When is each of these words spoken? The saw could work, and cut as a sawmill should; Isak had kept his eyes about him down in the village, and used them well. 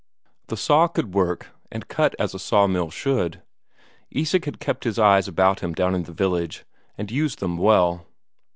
The 0.47 0.57
saw 0.57 0.87
could 0.87 1.13
work, 1.13 1.49
and 1.71 1.87
cut 1.87 2.15
as 2.17 2.33
a 2.33 2.39
sawmill 2.39 2.89
should; 2.89 3.43
Isak 4.09 4.45
had 4.45 4.59
kept 4.59 4.83
his 4.83 4.97
eyes 4.97 5.27
about 5.27 5.59
him 5.59 5.73
down 5.73 5.93
in 5.93 6.05
the 6.05 6.11
village, 6.11 6.65
and 6.97 7.11
used 7.11 7.37
them 7.37 7.55
well. 7.55 8.07